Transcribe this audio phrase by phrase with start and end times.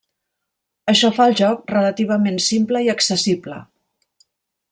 [0.93, 3.61] Això fa el joc relativament simple i accessible.